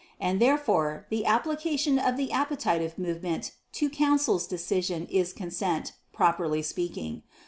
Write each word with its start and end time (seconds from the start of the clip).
And 0.19 0.41
therefore 0.41 1.05
the 1.11 1.27
application 1.27 1.99
of 1.99 2.17
the 2.17 2.31
appetitive 2.31 2.97
movement 2.97 3.51
to 3.73 3.87
counsel's 3.87 4.47
decision 4.47 5.05
is 5.11 5.31
consent, 5.31 5.93
properly 6.11 6.63
speaking. 6.63 7.21